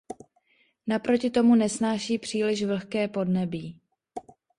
Naproti 0.87 1.29
tomu 1.29 1.55
nesnáší 1.55 2.17
příliš 2.17 2.63
vlhké 2.65 3.07
podnebí. 3.07 3.81